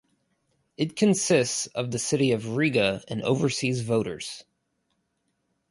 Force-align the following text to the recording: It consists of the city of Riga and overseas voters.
It 0.77 0.95
consists 0.95 1.67
of 1.75 1.91
the 1.91 1.99
city 1.99 2.31
of 2.31 2.55
Riga 2.57 3.03
and 3.07 3.21
overseas 3.21 3.81
voters. 3.81 4.45